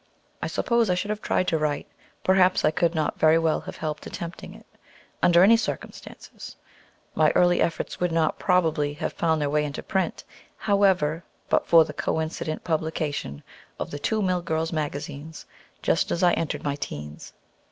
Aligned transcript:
I 0.41 0.47
suppose 0.47 0.89
I 0.89 0.95
should 0.95 1.11
have 1.11 1.21
tried 1.21 1.47
to 1.49 1.59
write, 1.59 1.87
perhaps 2.23 2.65
I 2.65 2.71
could 2.71 2.95
not 2.95 3.19
very 3.19 3.37
well 3.37 3.59
have 3.59 3.77
helped 3.77 4.07
attempting 4.07 4.55
it, 4.55 4.65
under 5.21 5.43
any 5.43 5.55
circumstances. 5.55 6.55
My 7.13 7.29
early 7.35 7.61
efforts 7.61 7.99
would 7.99 8.11
not, 8.11 8.39
probably, 8.39 8.93
have 8.95 9.13
found 9.13 9.39
their 9.39 9.49
way 9.51 9.63
into 9.63 9.83
print, 9.83 10.23
however, 10.57 11.23
but 11.49 11.67
for 11.67 11.85
the 11.85 11.93
coincident 11.93 12.63
publication 12.63 13.43
of 13.77 13.91
the 13.91 13.99
two 13.99 14.23
mill 14.23 14.41
girls' 14.41 14.73
magazines, 14.73 15.45
just 15.83 16.09
as 16.09 16.23
I 16.23 16.33
entered 16.33 16.63
my 16.63 16.77
teens. 16.77 17.33